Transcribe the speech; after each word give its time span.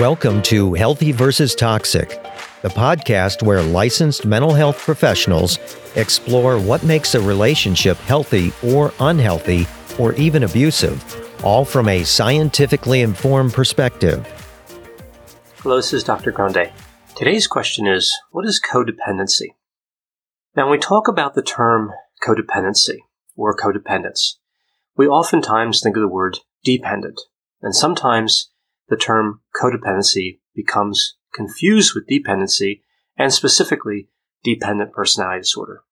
Welcome 0.00 0.40
to 0.44 0.72
Healthy 0.72 1.12
versus 1.12 1.54
Toxic, 1.54 2.08
the 2.62 2.70
podcast 2.70 3.42
where 3.42 3.62
licensed 3.62 4.24
mental 4.24 4.54
health 4.54 4.78
professionals 4.78 5.58
explore 5.94 6.58
what 6.58 6.82
makes 6.82 7.14
a 7.14 7.20
relationship 7.20 7.98
healthy 7.98 8.50
or 8.62 8.94
unhealthy 8.98 9.66
or 9.98 10.14
even 10.14 10.44
abusive, 10.44 11.44
all 11.44 11.66
from 11.66 11.86
a 11.86 12.02
scientifically 12.02 13.02
informed 13.02 13.52
perspective. 13.52 14.26
Hello, 15.56 15.76
this 15.76 15.92
is 15.92 16.02
Dr. 16.02 16.32
Grande. 16.32 16.72
Today's 17.14 17.46
question 17.46 17.86
is 17.86 18.10
What 18.30 18.46
is 18.46 18.58
codependency? 18.58 19.48
Now, 20.56 20.64
when 20.64 20.72
we 20.72 20.78
talk 20.78 21.08
about 21.08 21.34
the 21.34 21.42
term 21.42 21.90
codependency 22.26 23.00
or 23.36 23.54
codependence, 23.54 24.36
we 24.96 25.06
oftentimes 25.06 25.82
think 25.82 25.94
of 25.94 26.00
the 26.00 26.08
word 26.08 26.38
dependent, 26.64 27.20
and 27.60 27.76
sometimes 27.76 28.49
the 28.90 28.96
term 28.96 29.40
codependency 29.58 30.40
becomes 30.54 31.16
confused 31.32 31.94
with 31.94 32.08
dependency 32.08 32.82
and 33.16 33.32
specifically 33.32 34.08
dependent 34.42 34.92
personality 34.92 35.40
disorder. 35.40 35.82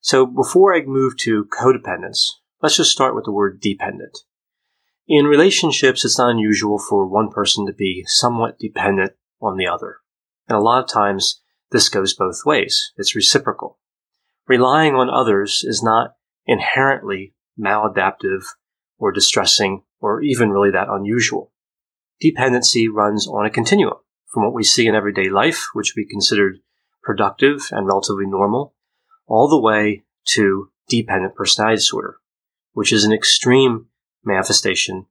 So 0.00 0.26
before 0.26 0.74
I 0.74 0.82
move 0.82 1.16
to 1.18 1.44
codependence, 1.44 2.30
let's 2.62 2.76
just 2.76 2.90
start 2.90 3.14
with 3.14 3.24
the 3.24 3.32
word 3.32 3.60
dependent. 3.60 4.18
In 5.06 5.26
relationships, 5.26 6.04
it's 6.04 6.18
not 6.18 6.30
unusual 6.30 6.78
for 6.78 7.06
one 7.06 7.30
person 7.30 7.66
to 7.66 7.72
be 7.72 8.04
somewhat 8.06 8.58
dependent 8.58 9.12
on 9.40 9.56
the 9.56 9.66
other. 9.66 9.98
And 10.48 10.56
a 10.56 10.60
lot 10.60 10.82
of 10.82 10.90
times 10.90 11.42
this 11.70 11.88
goes 11.88 12.14
both 12.14 12.46
ways. 12.46 12.92
It's 12.96 13.14
reciprocal. 13.14 13.78
Relying 14.48 14.94
on 14.94 15.10
others 15.10 15.64
is 15.64 15.82
not 15.82 16.14
inherently 16.46 17.34
maladaptive 17.60 18.44
or 18.98 19.12
distressing 19.12 19.82
or 20.00 20.22
even 20.22 20.50
really 20.50 20.70
that 20.70 20.88
unusual 20.88 21.51
dependency 22.20 22.88
runs 22.88 23.26
on 23.26 23.46
a 23.46 23.50
continuum 23.50 23.96
from 24.32 24.44
what 24.44 24.54
we 24.54 24.64
see 24.64 24.86
in 24.86 24.94
everyday 24.94 25.28
life, 25.28 25.68
which 25.74 25.94
we 25.96 26.06
considered 26.06 26.60
productive 27.02 27.68
and 27.70 27.86
relatively 27.86 28.26
normal, 28.26 28.74
all 29.26 29.48
the 29.48 29.60
way 29.60 30.04
to 30.24 30.70
dependent 30.88 31.34
personality 31.34 31.76
disorder, 31.76 32.18
which 32.72 32.92
is 32.92 33.04
an 33.04 33.12
extreme 33.12 33.86
manifestation 34.24 35.06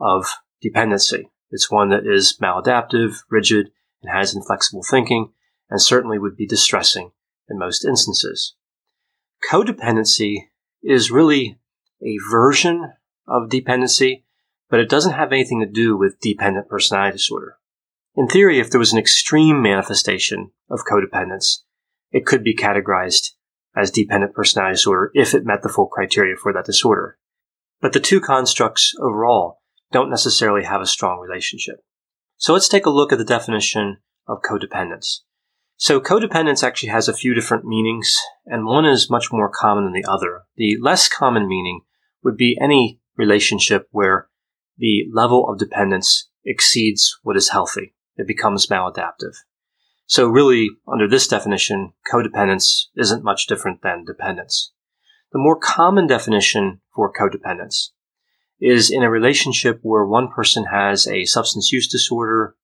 of 0.00 0.26
dependency. 0.60 1.28
It's 1.50 1.70
one 1.70 1.90
that 1.90 2.06
is 2.06 2.38
maladaptive, 2.42 3.18
rigid, 3.30 3.70
and 4.02 4.12
has 4.12 4.34
inflexible 4.34 4.82
thinking, 4.88 5.32
and 5.70 5.80
certainly 5.80 6.18
would 6.18 6.36
be 6.36 6.46
distressing 6.46 7.12
in 7.48 7.58
most 7.58 7.84
instances. 7.84 8.54
Codependency 9.50 10.48
is 10.82 11.10
really 11.10 11.58
a 12.02 12.16
version 12.30 12.92
of 13.26 13.50
dependency 13.50 14.23
but 14.68 14.80
it 14.80 14.88
doesn't 14.88 15.12
have 15.12 15.32
anything 15.32 15.60
to 15.60 15.66
do 15.66 15.96
with 15.96 16.20
dependent 16.20 16.68
personality 16.68 17.12
disorder. 17.16 17.58
In 18.16 18.28
theory, 18.28 18.60
if 18.60 18.70
there 18.70 18.78
was 18.78 18.92
an 18.92 18.98
extreme 18.98 19.60
manifestation 19.62 20.50
of 20.70 20.84
codependence, 20.90 21.62
it 22.12 22.26
could 22.26 22.44
be 22.44 22.54
categorized 22.54 23.30
as 23.76 23.90
dependent 23.90 24.34
personality 24.34 24.74
disorder 24.74 25.10
if 25.14 25.34
it 25.34 25.44
met 25.44 25.62
the 25.62 25.68
full 25.68 25.86
criteria 25.86 26.36
for 26.36 26.52
that 26.52 26.64
disorder. 26.64 27.18
But 27.80 27.92
the 27.92 28.00
two 28.00 28.20
constructs 28.20 28.94
overall 29.00 29.60
don't 29.92 30.10
necessarily 30.10 30.64
have 30.64 30.80
a 30.80 30.86
strong 30.86 31.18
relationship. 31.18 31.76
So 32.36 32.52
let's 32.52 32.68
take 32.68 32.86
a 32.86 32.90
look 32.90 33.12
at 33.12 33.18
the 33.18 33.24
definition 33.24 33.98
of 34.26 34.42
codependence. 34.42 35.20
So 35.76 36.00
codependence 36.00 36.62
actually 36.62 36.90
has 36.90 37.08
a 37.08 37.14
few 37.14 37.34
different 37.34 37.64
meanings, 37.64 38.16
and 38.46 38.64
one 38.64 38.86
is 38.86 39.10
much 39.10 39.32
more 39.32 39.50
common 39.52 39.84
than 39.84 39.92
the 39.92 40.08
other. 40.08 40.42
The 40.56 40.76
less 40.80 41.08
common 41.08 41.48
meaning 41.48 41.80
would 42.22 42.36
be 42.36 42.56
any 42.60 43.00
relationship 43.16 43.88
where 43.90 44.28
the 44.76 45.04
level 45.12 45.48
of 45.48 45.58
dependence 45.58 46.28
exceeds 46.44 47.18
what 47.22 47.36
is 47.36 47.50
healthy. 47.50 47.94
It 48.16 48.26
becomes 48.26 48.66
maladaptive. 48.66 49.34
So 50.06 50.28
really, 50.28 50.68
under 50.86 51.08
this 51.08 51.26
definition, 51.26 51.92
codependence 52.12 52.84
isn't 52.96 53.24
much 53.24 53.46
different 53.46 53.82
than 53.82 54.04
dependence. 54.04 54.72
The 55.32 55.38
more 55.38 55.58
common 55.58 56.06
definition 56.06 56.80
for 56.94 57.12
codependence 57.12 57.88
is 58.60 58.90
in 58.90 59.02
a 59.02 59.10
relationship 59.10 59.80
where 59.82 60.06
one 60.06 60.28
person 60.28 60.64
has 60.64 61.06
a 61.06 61.24
substance 61.24 61.72
use 61.72 61.88
disorder 61.88 62.54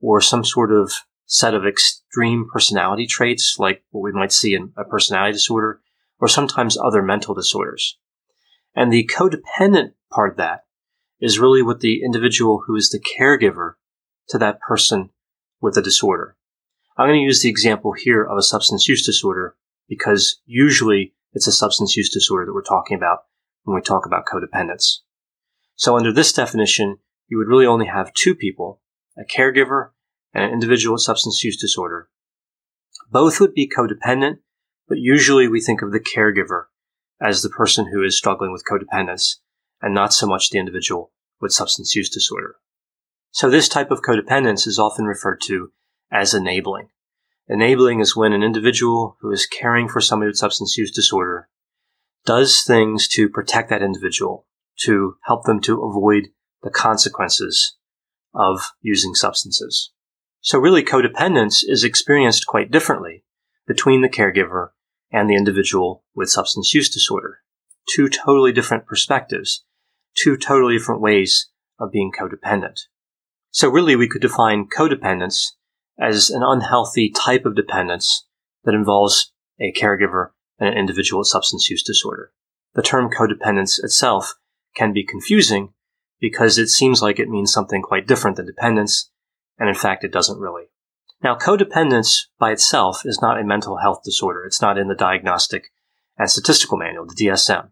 or 0.00 0.20
some 0.20 0.44
sort 0.44 0.72
of 0.72 0.92
set 1.26 1.54
of 1.54 1.66
extreme 1.66 2.46
personality 2.50 3.06
traits, 3.06 3.56
like 3.58 3.82
what 3.90 4.00
we 4.00 4.12
might 4.12 4.32
see 4.32 4.54
in 4.54 4.72
a 4.76 4.84
personality 4.84 5.32
disorder, 5.32 5.80
or 6.18 6.26
sometimes 6.26 6.78
other 6.78 7.02
mental 7.02 7.34
disorders. 7.34 7.98
And 8.74 8.92
the 8.92 9.08
codependent 9.12 9.92
part 10.10 10.32
of 10.32 10.36
that 10.38 10.64
is 11.20 11.38
really 11.38 11.62
with 11.62 11.80
the 11.80 12.02
individual 12.04 12.62
who 12.66 12.76
is 12.76 12.90
the 12.90 13.00
caregiver 13.00 13.74
to 14.28 14.38
that 14.38 14.60
person 14.60 15.10
with 15.60 15.76
a 15.76 15.82
disorder. 15.82 16.36
I'm 16.96 17.08
going 17.08 17.20
to 17.20 17.24
use 17.24 17.42
the 17.42 17.48
example 17.48 17.92
here 17.92 18.24
of 18.24 18.36
a 18.36 18.42
substance 18.42 18.88
use 18.88 19.04
disorder 19.04 19.56
because 19.88 20.40
usually 20.46 21.14
it's 21.32 21.46
a 21.46 21.52
substance 21.52 21.96
use 21.96 22.12
disorder 22.12 22.46
that 22.46 22.54
we're 22.54 22.62
talking 22.62 22.96
about 22.96 23.20
when 23.64 23.74
we 23.74 23.82
talk 23.82 24.06
about 24.06 24.24
codependence. 24.26 24.98
So 25.76 25.96
under 25.96 26.12
this 26.12 26.32
definition, 26.32 26.98
you 27.28 27.38
would 27.38 27.48
really 27.48 27.66
only 27.66 27.86
have 27.86 28.12
two 28.14 28.34
people, 28.34 28.80
a 29.16 29.24
caregiver 29.24 29.90
and 30.34 30.44
an 30.44 30.50
individual 30.50 30.94
with 30.94 31.02
substance 31.02 31.42
use 31.44 31.56
disorder. 31.56 32.08
Both 33.10 33.40
would 33.40 33.54
be 33.54 33.70
codependent, 33.70 34.38
but 34.88 34.98
usually 34.98 35.48
we 35.48 35.60
think 35.60 35.82
of 35.82 35.92
the 35.92 36.00
caregiver 36.00 36.64
as 37.20 37.42
the 37.42 37.48
person 37.48 37.90
who 37.92 38.02
is 38.02 38.16
struggling 38.16 38.52
with 38.52 38.64
codependence 38.70 39.36
and 39.80 39.94
not 39.94 40.12
so 40.12 40.26
much 40.26 40.50
the 40.50 40.58
individual 40.58 41.12
with 41.40 41.52
substance 41.52 41.94
use 41.94 42.08
disorder. 42.08 42.56
So 43.30 43.50
this 43.50 43.68
type 43.68 43.90
of 43.90 44.02
codependence 44.02 44.66
is 44.66 44.78
often 44.78 45.04
referred 45.04 45.40
to 45.46 45.70
as 46.10 46.34
enabling. 46.34 46.88
Enabling 47.48 48.00
is 48.00 48.16
when 48.16 48.32
an 48.32 48.42
individual 48.42 49.16
who 49.20 49.30
is 49.30 49.46
caring 49.46 49.88
for 49.88 50.00
somebody 50.00 50.28
with 50.28 50.36
substance 50.36 50.76
use 50.76 50.90
disorder 50.90 51.48
does 52.26 52.62
things 52.62 53.08
to 53.08 53.28
protect 53.28 53.70
that 53.70 53.82
individual, 53.82 54.46
to 54.80 55.16
help 55.24 55.44
them 55.44 55.60
to 55.62 55.82
avoid 55.82 56.28
the 56.62 56.70
consequences 56.70 57.76
of 58.34 58.72
using 58.82 59.14
substances. 59.14 59.92
So 60.40 60.58
really 60.58 60.82
codependence 60.82 61.62
is 61.66 61.84
experienced 61.84 62.46
quite 62.46 62.70
differently 62.70 63.24
between 63.66 64.02
the 64.02 64.08
caregiver 64.08 64.70
and 65.10 65.28
the 65.28 65.36
individual 65.36 66.04
with 66.14 66.30
substance 66.30 66.74
use 66.74 66.90
disorder. 66.90 67.40
Two 67.94 68.08
totally 68.08 68.52
different 68.52 68.86
perspectives 68.86 69.64
two 70.16 70.36
totally 70.36 70.76
different 70.76 71.00
ways 71.00 71.50
of 71.78 71.92
being 71.92 72.12
codependent. 72.12 72.80
So 73.50 73.68
really 73.68 73.96
we 73.96 74.08
could 74.08 74.22
define 74.22 74.68
codependence 74.68 75.52
as 75.98 76.30
an 76.30 76.42
unhealthy 76.44 77.10
type 77.10 77.44
of 77.44 77.56
dependence 77.56 78.26
that 78.64 78.74
involves 78.74 79.32
a 79.60 79.72
caregiver 79.72 80.30
and 80.58 80.68
an 80.68 80.76
individual 80.76 81.20
with 81.20 81.28
substance 81.28 81.68
use 81.70 81.82
disorder. 81.82 82.32
The 82.74 82.82
term 82.82 83.10
codependence 83.10 83.82
itself 83.82 84.34
can 84.76 84.92
be 84.92 85.04
confusing 85.04 85.72
because 86.20 86.58
it 86.58 86.68
seems 86.68 87.00
like 87.00 87.18
it 87.18 87.28
means 87.28 87.52
something 87.52 87.82
quite 87.82 88.06
different 88.06 88.36
than 88.36 88.46
dependence, 88.46 89.10
and 89.58 89.68
in 89.68 89.74
fact 89.74 90.04
it 90.04 90.12
doesn't 90.12 90.40
really. 90.40 90.64
Now, 91.22 91.36
codependence 91.36 92.26
by 92.38 92.52
itself 92.52 93.02
is 93.04 93.20
not 93.20 93.40
a 93.40 93.44
mental 93.44 93.78
health 93.78 94.02
disorder. 94.04 94.44
It's 94.44 94.62
not 94.62 94.78
in 94.78 94.86
the 94.86 94.94
Diagnostic 94.94 95.72
and 96.16 96.30
Statistical 96.30 96.78
Manual, 96.78 97.06
the 97.06 97.14
DSM. 97.14 97.70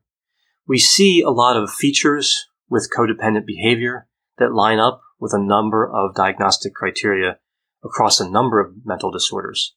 We 0.69 0.79
see 0.79 1.23
a 1.23 1.31
lot 1.31 1.57
of 1.57 1.71
features 1.71 2.47
with 2.69 2.91
codependent 2.97 3.47
behavior 3.47 4.09
that 4.39 4.53
line 4.53 4.79
up 4.79 5.01
with 5.21 5.33
a 5.33 5.43
number 5.43 5.89
of 5.89 6.15
diagnostic 6.15 6.75
criteria 6.75 7.39
across 7.85 8.21
a 8.21 8.29
number 8.29 8.61
of 8.61 8.75
mental 8.85 9.11
disorders. 9.11 9.75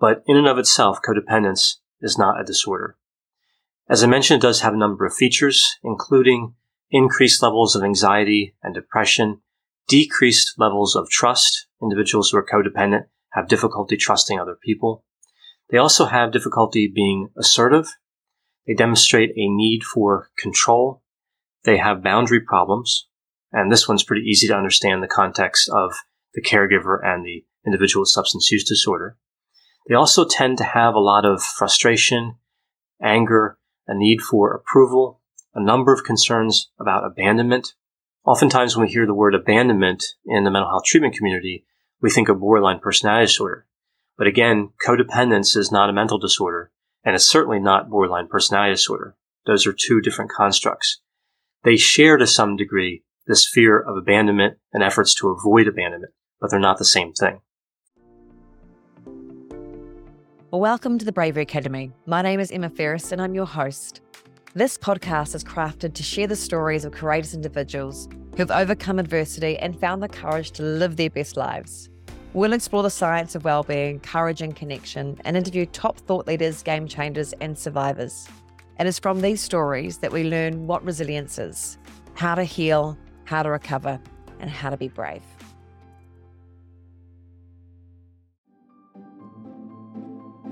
But 0.00 0.22
in 0.26 0.36
and 0.36 0.48
of 0.48 0.58
itself, 0.58 0.98
codependence 1.06 1.76
is 2.00 2.16
not 2.18 2.40
a 2.40 2.44
disorder. 2.44 2.96
As 3.88 4.02
I 4.02 4.06
mentioned, 4.06 4.42
it 4.42 4.46
does 4.46 4.62
have 4.62 4.72
a 4.72 4.78
number 4.78 5.04
of 5.04 5.14
features, 5.14 5.76
including 5.84 6.54
increased 6.90 7.42
levels 7.42 7.76
of 7.76 7.84
anxiety 7.84 8.54
and 8.62 8.74
depression, 8.74 9.42
decreased 9.86 10.54
levels 10.58 10.96
of 10.96 11.10
trust. 11.10 11.66
Individuals 11.82 12.30
who 12.30 12.38
are 12.38 12.46
codependent 12.46 13.06
have 13.32 13.48
difficulty 13.48 13.96
trusting 13.96 14.40
other 14.40 14.56
people. 14.62 15.04
They 15.70 15.78
also 15.78 16.06
have 16.06 16.32
difficulty 16.32 16.90
being 16.92 17.28
assertive 17.36 17.88
they 18.66 18.74
demonstrate 18.74 19.30
a 19.30 19.48
need 19.48 19.82
for 19.82 20.30
control. 20.38 21.02
They 21.64 21.78
have 21.78 22.02
boundary 22.02 22.40
problems. 22.40 23.06
And 23.52 23.70
this 23.70 23.86
one's 23.86 24.04
pretty 24.04 24.22
easy 24.22 24.48
to 24.48 24.56
understand 24.56 25.02
the 25.02 25.08
context 25.08 25.68
of 25.68 25.92
the 26.34 26.42
caregiver 26.42 26.98
and 27.02 27.24
the 27.24 27.44
individual 27.66 28.02
with 28.02 28.08
substance 28.08 28.50
use 28.50 28.64
disorder. 28.64 29.16
They 29.88 29.94
also 29.94 30.24
tend 30.24 30.58
to 30.58 30.64
have 30.64 30.94
a 30.94 31.00
lot 31.00 31.24
of 31.24 31.42
frustration, 31.42 32.36
anger, 33.02 33.58
a 33.86 33.94
need 33.94 34.20
for 34.20 34.54
approval, 34.54 35.20
a 35.54 35.62
number 35.62 35.92
of 35.92 36.04
concerns 36.04 36.70
about 36.80 37.04
abandonment. 37.04 37.74
Oftentimes, 38.24 38.76
when 38.76 38.86
we 38.86 38.92
hear 38.92 39.06
the 39.06 39.14
word 39.14 39.34
abandonment 39.34 40.04
in 40.24 40.44
the 40.44 40.50
mental 40.50 40.70
health 40.70 40.84
treatment 40.84 41.14
community, 41.14 41.66
we 42.00 42.10
think 42.10 42.28
of 42.28 42.38
borderline 42.38 42.78
personality 42.78 43.26
disorder. 43.26 43.66
But 44.16 44.28
again, 44.28 44.70
codependence 44.86 45.56
is 45.56 45.72
not 45.72 45.90
a 45.90 45.92
mental 45.92 46.18
disorder 46.18 46.70
and 47.04 47.14
it's 47.14 47.28
certainly 47.28 47.58
not 47.58 47.90
borderline 47.90 48.28
personality 48.28 48.72
disorder. 48.72 49.16
Those 49.46 49.66
are 49.66 49.72
two 49.72 50.00
different 50.00 50.30
constructs. 50.30 51.00
They 51.64 51.76
share 51.76 52.16
to 52.16 52.26
some 52.26 52.56
degree 52.56 53.02
this 53.26 53.46
fear 53.46 53.78
of 53.78 53.96
abandonment 53.96 54.58
and 54.72 54.82
efforts 54.82 55.14
to 55.16 55.30
avoid 55.30 55.66
abandonment, 55.66 56.12
but 56.40 56.50
they're 56.50 56.60
not 56.60 56.78
the 56.78 56.84
same 56.84 57.12
thing. 57.12 57.40
Welcome 60.50 60.98
to 60.98 61.04
the 61.04 61.12
Bravery 61.12 61.42
Academy. 61.42 61.92
My 62.06 62.20
name 62.20 62.38
is 62.38 62.50
Emma 62.50 62.68
Ferris 62.68 63.10
and 63.10 63.22
I'm 63.22 63.34
your 63.34 63.46
host. 63.46 64.00
This 64.54 64.76
podcast 64.76 65.34
is 65.34 65.42
crafted 65.42 65.94
to 65.94 66.02
share 66.02 66.26
the 66.26 66.36
stories 66.36 66.84
of 66.84 66.92
courageous 66.92 67.32
individuals 67.32 68.08
who 68.32 68.38
have 68.38 68.50
overcome 68.50 68.98
adversity 68.98 69.56
and 69.58 69.78
found 69.80 70.02
the 70.02 70.08
courage 70.08 70.50
to 70.52 70.62
live 70.62 70.96
their 70.96 71.08
best 71.08 71.38
lives. 71.38 71.88
We'll 72.34 72.54
explore 72.54 72.82
the 72.82 72.88
science 72.88 73.34
of 73.34 73.44
well-being, 73.44 74.00
courage 74.00 74.40
and 74.40 74.56
connection, 74.56 75.20
and 75.26 75.36
interview 75.36 75.66
top 75.66 75.98
thought 75.98 76.26
leaders, 76.26 76.62
game 76.62 76.88
changers, 76.88 77.34
and 77.42 77.58
survivors. 77.58 78.26
It 78.80 78.86
is 78.86 78.98
from 78.98 79.20
these 79.20 79.42
stories 79.42 79.98
that 79.98 80.12
we 80.12 80.24
learn 80.24 80.66
what 80.66 80.82
resilience 80.82 81.38
is, 81.38 81.76
how 82.14 82.34
to 82.34 82.42
heal, 82.42 82.96
how 83.24 83.42
to 83.42 83.50
recover, 83.50 84.00
and 84.40 84.48
how 84.48 84.70
to 84.70 84.78
be 84.78 84.88
brave. 84.88 85.22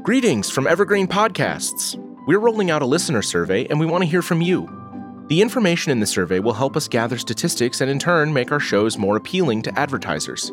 Greetings 0.03 0.51
from 0.51 0.67
Evergreen 0.67 1.07
Podcasts. 1.07 1.97
We're 2.27 2.41
rolling 2.41 2.71
out 2.71 2.83
a 2.83 2.87
listener 2.87 3.23
survey 3.23 3.67
and 3.67 3.81
we 3.81 3.87
want 3.87 4.05
to 4.05 4.09
hear 4.09 4.23
from 4.23 4.43
you. 4.43 4.69
The 5.29 5.41
information 5.41 5.93
in 5.93 6.01
the 6.01 6.07
survey 6.07 6.41
will 6.41 6.53
help 6.53 6.77
us 6.77 6.89
gather 6.89 7.17
statistics 7.17 7.81
and 7.81 7.91
in 7.91 7.99
turn 7.99 8.33
make 8.33 8.53
our 8.53 8.61
shows 8.61 8.99
more 8.99 9.17
appealing 9.17 9.63
to 9.63 9.79
advertisers. 9.79 10.53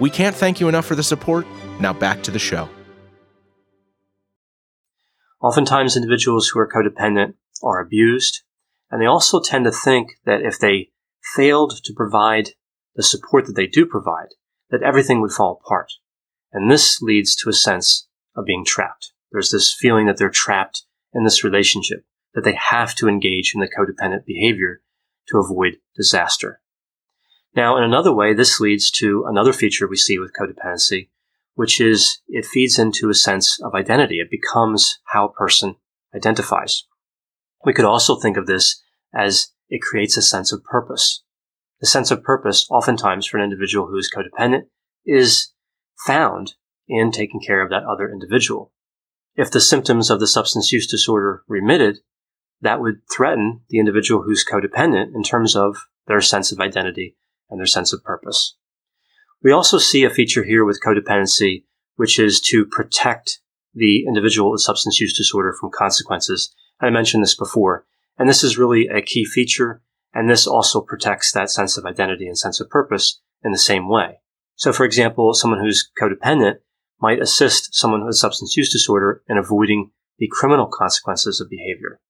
We 0.00 0.10
can't 0.10 0.36
thank 0.36 0.60
you 0.60 0.68
enough 0.68 0.86
for 0.86 0.94
the 0.94 1.02
support. 1.02 1.46
Now 1.80 1.92
back 1.92 2.22
to 2.24 2.30
the 2.30 2.38
show. 2.38 2.68
Oftentimes, 5.40 5.96
individuals 5.96 6.48
who 6.48 6.60
are 6.60 6.68
codependent 6.68 7.34
are 7.62 7.80
abused, 7.80 8.42
and 8.90 9.00
they 9.00 9.06
also 9.06 9.40
tend 9.40 9.64
to 9.64 9.72
think 9.72 10.10
that 10.24 10.42
if 10.42 10.58
they 10.58 10.90
failed 11.36 11.80
to 11.84 11.92
provide 11.92 12.50
the 12.96 13.02
support 13.02 13.46
that 13.46 13.54
they 13.54 13.66
do 13.66 13.86
provide, 13.86 14.34
that 14.70 14.82
everything 14.82 15.20
would 15.20 15.32
fall 15.32 15.60
apart. 15.64 15.92
And 16.52 16.70
this 16.70 17.00
leads 17.00 17.36
to 17.36 17.50
a 17.50 17.52
sense 17.52 18.08
of 18.36 18.46
being 18.46 18.64
trapped. 18.64 19.12
There's 19.30 19.50
this 19.50 19.74
feeling 19.78 20.06
that 20.06 20.16
they're 20.16 20.30
trapped 20.30 20.84
in 21.12 21.24
this 21.24 21.44
relationship, 21.44 22.04
that 22.34 22.44
they 22.44 22.58
have 22.70 22.94
to 22.96 23.08
engage 23.08 23.52
in 23.54 23.60
the 23.60 23.68
codependent 23.68 24.24
behavior 24.24 24.80
to 25.28 25.38
avoid 25.38 25.78
disaster. 25.94 26.60
Now, 27.54 27.76
in 27.76 27.82
another 27.82 28.14
way, 28.14 28.34
this 28.34 28.60
leads 28.60 28.90
to 28.92 29.24
another 29.26 29.52
feature 29.52 29.88
we 29.88 29.96
see 29.96 30.18
with 30.18 30.32
codependency, 30.38 31.08
which 31.54 31.80
is 31.80 32.20
it 32.28 32.46
feeds 32.46 32.78
into 32.78 33.08
a 33.08 33.14
sense 33.14 33.58
of 33.62 33.74
identity. 33.74 34.20
It 34.20 34.30
becomes 34.30 35.00
how 35.06 35.26
a 35.26 35.32
person 35.32 35.76
identifies. 36.14 36.84
We 37.64 37.72
could 37.72 37.84
also 37.84 38.18
think 38.18 38.36
of 38.36 38.46
this 38.46 38.82
as 39.14 39.48
it 39.68 39.82
creates 39.82 40.16
a 40.16 40.22
sense 40.22 40.52
of 40.52 40.62
purpose. 40.64 41.22
The 41.80 41.86
sense 41.86 42.10
of 42.10 42.22
purpose, 42.22 42.66
oftentimes 42.70 43.26
for 43.26 43.38
an 43.38 43.44
individual 43.44 43.88
who 43.88 43.96
is 43.96 44.10
codependent, 44.14 44.66
is 45.04 45.52
found 46.06 46.54
in 46.88 47.10
taking 47.10 47.40
care 47.40 47.62
of 47.62 47.70
that 47.70 47.84
other 47.84 48.10
individual. 48.10 48.72
If 49.34 49.50
the 49.50 49.60
symptoms 49.60 50.10
of 50.10 50.20
the 50.20 50.26
substance 50.26 50.72
use 50.72 50.90
disorder 50.90 51.42
remitted, 51.48 51.98
that 52.60 52.80
would 52.80 53.02
threaten 53.14 53.60
the 53.68 53.78
individual 53.78 54.22
who's 54.22 54.44
codependent 54.44 55.14
in 55.14 55.22
terms 55.22 55.54
of 55.54 55.86
their 56.06 56.20
sense 56.20 56.50
of 56.50 56.60
identity 56.60 57.16
and 57.50 57.58
their 57.58 57.66
sense 57.66 57.92
of 57.92 58.02
purpose. 58.04 58.56
We 59.42 59.52
also 59.52 59.78
see 59.78 60.04
a 60.04 60.10
feature 60.10 60.44
here 60.44 60.64
with 60.64 60.80
codependency, 60.84 61.64
which 61.96 62.18
is 62.18 62.40
to 62.48 62.66
protect 62.66 63.40
the 63.74 64.04
individual 64.06 64.50
with 64.50 64.60
substance 64.60 65.00
use 65.00 65.16
disorder 65.16 65.54
from 65.58 65.70
consequences. 65.72 66.52
I 66.80 66.90
mentioned 66.90 67.22
this 67.22 67.36
before, 67.36 67.86
and 68.18 68.28
this 68.28 68.42
is 68.42 68.58
really 68.58 68.88
a 68.88 69.02
key 69.02 69.24
feature, 69.24 69.82
and 70.12 70.28
this 70.28 70.46
also 70.46 70.80
protects 70.80 71.32
that 71.32 71.50
sense 71.50 71.76
of 71.76 71.84
identity 71.84 72.26
and 72.26 72.38
sense 72.38 72.60
of 72.60 72.68
purpose 72.68 73.20
in 73.44 73.52
the 73.52 73.58
same 73.58 73.88
way. 73.88 74.20
So, 74.56 74.72
for 74.72 74.84
example, 74.84 75.34
someone 75.34 75.60
who's 75.60 75.88
codependent 76.00 76.56
might 77.00 77.22
assist 77.22 77.74
someone 77.74 78.04
with 78.04 78.16
substance 78.16 78.56
use 78.56 78.72
disorder 78.72 79.22
in 79.28 79.38
avoiding 79.38 79.90
the 80.18 80.28
criminal 80.30 80.66
consequences 80.66 81.40
of 81.40 81.48
behavior. 81.48 82.00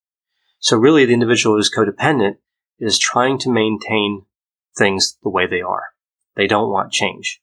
So 0.61 0.76
really 0.76 1.05
the 1.05 1.12
individual 1.12 1.56
who's 1.56 1.70
codependent 1.70 2.37
is 2.79 2.99
trying 2.99 3.38
to 3.40 3.50
maintain 3.50 4.23
things 4.79 5.19
the 5.23 5.31
way 5.31 5.47
they 5.47 5.61
are. 5.61 5.83
They 6.37 6.47
don't 6.47 6.71
want 6.71 6.93
change. 6.93 7.41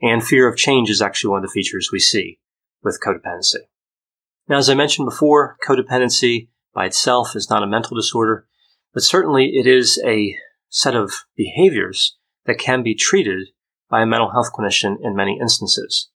And 0.00 0.24
fear 0.24 0.48
of 0.48 0.56
change 0.56 0.88
is 0.88 1.02
actually 1.02 1.30
one 1.30 1.38
of 1.38 1.48
the 1.48 1.52
features 1.52 1.90
we 1.92 1.98
see 1.98 2.38
with 2.82 3.00
codependency. 3.04 3.66
Now, 4.48 4.58
as 4.58 4.70
I 4.70 4.74
mentioned 4.74 5.06
before, 5.06 5.56
codependency 5.66 6.48
by 6.72 6.86
itself 6.86 7.34
is 7.34 7.50
not 7.50 7.62
a 7.62 7.66
mental 7.66 7.96
disorder, 7.96 8.46
but 8.94 9.02
certainly 9.02 9.56
it 9.56 9.66
is 9.66 10.00
a 10.06 10.36
set 10.68 10.94
of 10.94 11.24
behaviors 11.36 12.16
that 12.44 12.58
can 12.58 12.82
be 12.82 12.94
treated 12.94 13.48
by 13.90 14.02
a 14.02 14.06
mental 14.06 14.30
health 14.30 14.50
clinician 14.56 14.96
in 15.02 15.16
many 15.16 15.38
instances. 15.40 16.10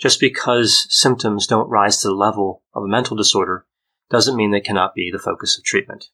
Just 0.00 0.20
because 0.20 0.86
symptoms 0.90 1.46
don't 1.46 1.70
rise 1.70 2.00
to 2.00 2.08
the 2.08 2.14
level 2.14 2.62
of 2.74 2.82
a 2.82 2.88
mental 2.88 3.16
disorder 3.16 3.66
doesn't 4.10 4.36
mean 4.36 4.50
they 4.50 4.60
cannot 4.60 4.94
be 4.94 5.10
the 5.10 5.18
focus 5.18 5.56
of 5.56 5.64
treatment. 5.64 6.06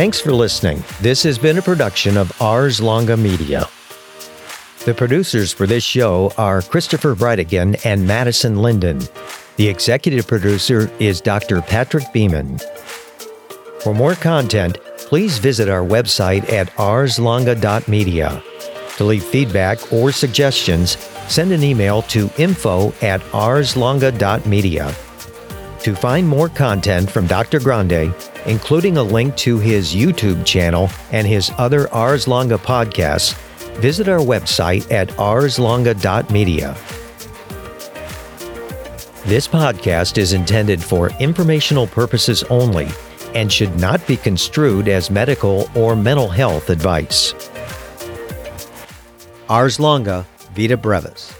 Thanks 0.00 0.18
for 0.18 0.32
listening. 0.32 0.82
This 1.02 1.22
has 1.24 1.38
been 1.38 1.58
a 1.58 1.60
production 1.60 2.16
of 2.16 2.32
Ars 2.40 2.80
Longa 2.80 3.18
Media. 3.18 3.68
The 4.86 4.94
producers 4.94 5.52
for 5.52 5.66
this 5.66 5.84
show 5.84 6.32
are 6.38 6.62
Christopher 6.62 7.14
Breitigan 7.14 7.78
and 7.84 8.06
Madison 8.06 8.62
Linden. 8.62 9.02
The 9.56 9.68
executive 9.68 10.26
producer 10.26 10.90
is 10.98 11.20
Dr. 11.20 11.60
Patrick 11.60 12.10
Beeman. 12.14 12.60
For 13.82 13.92
more 13.92 14.14
content, 14.14 14.78
please 14.96 15.36
visit 15.36 15.68
our 15.68 15.84
website 15.84 16.50
at 16.50 16.70
arslonga.media. 16.78 18.42
To 18.96 19.04
leave 19.04 19.22
feedback 19.22 19.92
or 19.92 20.12
suggestions, 20.12 20.96
send 21.28 21.52
an 21.52 21.62
email 21.62 22.00
to 22.04 22.30
info 22.38 22.94
at 23.02 23.20
arslonga.media. 23.32 24.94
To 25.80 25.94
find 25.94 26.26
more 26.26 26.48
content 26.48 27.10
from 27.10 27.26
Dr. 27.26 27.60
Grande, 27.60 28.14
including 28.46 28.96
a 28.96 29.02
link 29.02 29.36
to 29.36 29.58
his 29.58 29.94
YouTube 29.94 30.44
channel 30.44 30.88
and 31.12 31.26
his 31.26 31.50
other 31.58 31.92
Ars 31.92 32.28
Longa 32.28 32.58
podcasts, 32.58 33.34
visit 33.78 34.08
our 34.08 34.18
website 34.18 34.90
at 34.90 35.08
arslonga.media. 35.10 36.76
This 39.26 39.46
podcast 39.46 40.18
is 40.18 40.32
intended 40.32 40.82
for 40.82 41.10
informational 41.20 41.86
purposes 41.86 42.42
only 42.44 42.88
and 43.34 43.52
should 43.52 43.78
not 43.78 44.04
be 44.06 44.16
construed 44.16 44.88
as 44.88 45.10
medical 45.10 45.70
or 45.76 45.94
mental 45.94 46.28
health 46.28 46.70
advice. 46.70 47.34
Ars 49.48 49.80
longa, 49.80 50.26
vita 50.54 50.76
brevis. 50.76 51.39